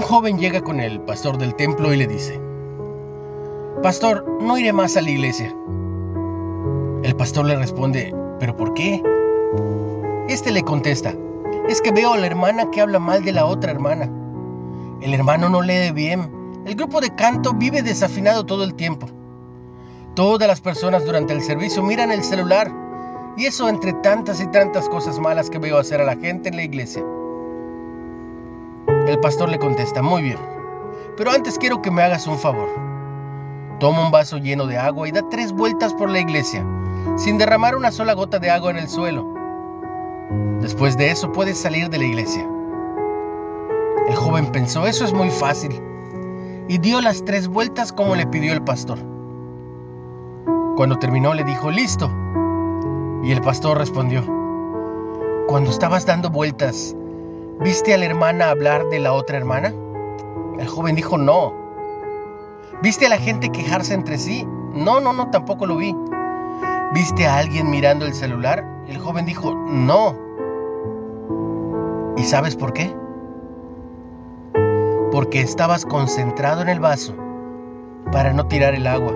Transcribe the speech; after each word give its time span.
joven 0.00 0.38
llega 0.38 0.60
con 0.60 0.80
el 0.80 1.00
pastor 1.00 1.38
del 1.38 1.54
templo 1.54 1.92
y 1.92 1.96
le 1.96 2.06
dice, 2.06 2.40
Pastor, 3.82 4.26
no 4.40 4.58
iré 4.58 4.72
más 4.72 4.96
a 4.96 5.02
la 5.02 5.10
iglesia. 5.10 5.54
El 7.02 7.14
pastor 7.16 7.46
le 7.46 7.56
responde, 7.56 8.14
¿pero 8.40 8.56
por 8.56 8.74
qué? 8.74 9.02
Este 10.28 10.50
le 10.50 10.62
contesta, 10.62 11.14
es 11.68 11.80
que 11.80 11.92
veo 11.92 12.12
a 12.12 12.18
la 12.18 12.26
hermana 12.26 12.70
que 12.70 12.80
habla 12.80 12.98
mal 12.98 13.24
de 13.24 13.32
la 13.32 13.46
otra 13.46 13.70
hermana. 13.70 14.10
El 15.00 15.14
hermano 15.14 15.48
no 15.48 15.62
lee 15.62 15.92
bien. 15.92 16.28
El 16.66 16.74
grupo 16.74 17.00
de 17.00 17.14
canto 17.14 17.54
vive 17.54 17.82
desafinado 17.82 18.44
todo 18.44 18.64
el 18.64 18.74
tiempo. 18.74 19.06
Todas 20.14 20.48
las 20.48 20.60
personas 20.60 21.04
durante 21.04 21.32
el 21.32 21.42
servicio 21.42 21.82
miran 21.82 22.10
el 22.10 22.24
celular 22.24 22.70
y 23.36 23.46
eso 23.46 23.68
entre 23.68 23.92
tantas 23.92 24.40
y 24.40 24.48
tantas 24.48 24.88
cosas 24.88 25.20
malas 25.20 25.48
que 25.48 25.58
veo 25.58 25.78
hacer 25.78 26.00
a 26.00 26.04
la 26.04 26.16
gente 26.16 26.48
en 26.48 26.56
la 26.56 26.64
iglesia. 26.64 27.04
El 29.08 29.20
pastor 29.20 29.48
le 29.48 29.58
contesta, 29.58 30.02
muy 30.02 30.20
bien, 30.20 30.36
pero 31.16 31.30
antes 31.30 31.58
quiero 31.58 31.80
que 31.80 31.90
me 31.90 32.02
hagas 32.02 32.26
un 32.26 32.36
favor. 32.36 32.68
Toma 33.80 34.04
un 34.04 34.10
vaso 34.10 34.36
lleno 34.36 34.66
de 34.66 34.76
agua 34.76 35.08
y 35.08 35.12
da 35.12 35.26
tres 35.30 35.50
vueltas 35.52 35.94
por 35.94 36.10
la 36.10 36.18
iglesia, 36.18 36.62
sin 37.16 37.38
derramar 37.38 37.74
una 37.74 37.90
sola 37.90 38.12
gota 38.12 38.38
de 38.38 38.50
agua 38.50 38.70
en 38.70 38.76
el 38.76 38.86
suelo. 38.86 39.26
Después 40.60 40.98
de 40.98 41.10
eso 41.10 41.32
puedes 41.32 41.56
salir 41.58 41.88
de 41.88 41.96
la 41.96 42.04
iglesia. 42.04 42.46
El 44.08 44.14
joven 44.14 44.52
pensó, 44.52 44.86
eso 44.86 45.06
es 45.06 45.14
muy 45.14 45.30
fácil, 45.30 45.80
y 46.68 46.76
dio 46.76 47.00
las 47.00 47.24
tres 47.24 47.48
vueltas 47.48 47.94
como 47.94 48.14
le 48.14 48.26
pidió 48.26 48.52
el 48.52 48.62
pastor. 48.62 48.98
Cuando 50.76 50.98
terminó 50.98 51.32
le 51.32 51.44
dijo, 51.44 51.70
listo. 51.70 52.12
Y 53.22 53.32
el 53.32 53.40
pastor 53.40 53.78
respondió, 53.78 54.22
cuando 55.46 55.70
estabas 55.70 56.04
dando 56.04 56.28
vueltas, 56.28 56.94
¿viste 57.60 57.94
a 57.94 57.98
la 57.98 58.06
hermana 58.06 58.50
hablar 58.50 58.88
de 58.88 58.98
la 58.98 59.12
otra 59.12 59.36
hermana? 59.36 59.72
El 60.58 60.66
joven 60.66 60.94
dijo, 60.94 61.18
no. 61.18 61.54
¿Viste 62.82 63.06
a 63.06 63.08
la 63.08 63.18
gente 63.18 63.50
quejarse 63.50 63.94
entre 63.94 64.18
sí? 64.18 64.46
No, 64.72 65.00
no, 65.00 65.12
no, 65.12 65.30
tampoco 65.30 65.66
lo 65.66 65.76
vi. 65.76 65.94
¿Viste 66.92 67.26
a 67.26 67.38
alguien 67.38 67.70
mirando 67.70 68.06
el 68.06 68.14
celular? 68.14 68.64
El 68.86 68.98
joven 68.98 69.26
dijo, 69.26 69.54
no. 69.54 70.14
¿Y 72.16 72.24
sabes 72.24 72.56
por 72.56 72.72
qué? 72.72 72.94
Porque 75.12 75.40
estabas 75.40 75.84
concentrado 75.84 76.62
en 76.62 76.68
el 76.68 76.80
vaso 76.80 77.14
para 78.10 78.32
no 78.32 78.46
tirar 78.46 78.74
el 78.74 78.86
agua. 78.86 79.14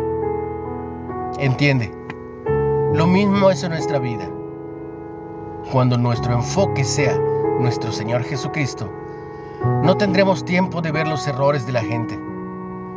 Entiende, 1.38 1.92
lo 2.92 3.06
mismo 3.06 3.50
es 3.50 3.62
en 3.64 3.70
nuestra 3.70 3.98
vida. 3.98 4.28
Cuando 5.70 5.96
nuestro 5.96 6.34
enfoque 6.34 6.84
sea 6.84 7.18
nuestro 7.60 7.92
Señor 7.92 8.22
Jesucristo, 8.24 8.90
no 9.82 9.96
tendremos 9.96 10.44
tiempo 10.44 10.80
de 10.80 10.92
ver 10.92 11.06
los 11.06 11.26
errores 11.26 11.66
de 11.66 11.72
la 11.72 11.82
gente, 11.82 12.18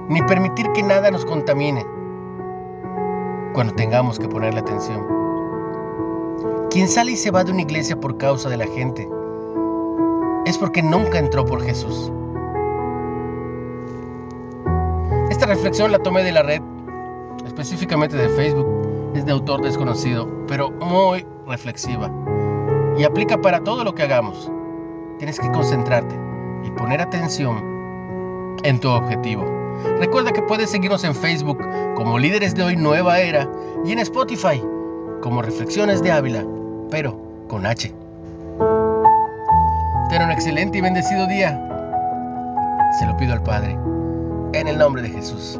ni 0.09 0.22
permitir 0.23 0.72
que 0.73 0.84
nada 0.84 1.11
nos 1.11 1.25
contamine 1.25 1.86
cuando 3.53 3.73
tengamos 3.73 4.20
que 4.20 4.28
ponerle 4.28 4.59
atención. 4.59 5.06
Quien 6.70 6.88
sale 6.88 7.14
y 7.14 7.17
se 7.17 7.31
va 7.31 7.44
de 7.44 7.52
una 7.52 7.61
iglesia 7.61 8.00
por 8.00 8.17
causa 8.17 8.50
de 8.50 8.58
la 8.58 8.67
gente 8.67 9.08
es 10.45 10.58
porque 10.58 10.81
nunca 10.83 11.20
entró 11.20 11.45
por 11.45 11.64
Jesús. 11.64 12.11
Esta 15.30 15.45
reflexión 15.45 15.92
la 15.92 16.00
tomé 16.00 16.23
de 16.23 16.31
la 16.31 16.44
red 16.44 16.61
específicamente 17.45 18.17
de 18.17 18.30
Facebook, 18.30 18.67
es 19.16 19.26
de 19.26 19.31
autor 19.31 19.61
desconocido, 19.61 20.28
pero 20.48 20.72
muy 20.72 21.26
reflexiva. 21.48 22.11
Y 22.97 23.03
aplica 23.03 23.41
para 23.41 23.61
todo 23.61 23.83
lo 23.83 23.93
que 23.93 24.03
hagamos. 24.03 24.51
Tienes 25.17 25.39
que 25.39 25.51
concentrarte 25.51 26.15
y 26.63 26.71
poner 26.71 27.02
atención 27.02 27.75
en 28.64 28.80
tu 28.80 28.89
objetivo. 28.89 29.45
Recuerda 29.99 30.31
que 30.31 30.42
puedes 30.42 30.70
seguirnos 30.70 31.03
en 31.03 31.15
Facebook 31.15 31.59
como 31.95 32.17
Líderes 32.17 32.55
de 32.55 32.64
Hoy 32.64 32.75
Nueva 32.75 33.20
Era 33.20 33.47
y 33.86 33.92
en 33.92 33.99
Spotify 33.99 34.61
como 35.21 35.42
Reflexiones 35.42 36.02
de 36.02 36.11
Ávila, 36.11 36.45
pero 36.89 37.17
con 37.47 37.65
H. 37.65 37.93
Ten 40.09 40.21
un 40.21 40.31
excelente 40.31 40.77
y 40.77 40.81
bendecido 40.81 41.27
día. 41.27 41.59
Se 42.99 43.05
lo 43.05 43.17
pido 43.17 43.33
al 43.33 43.43
Padre, 43.43 43.77
en 44.53 44.67
el 44.67 44.77
nombre 44.77 45.02
de 45.02 45.09
Jesús. 45.09 45.59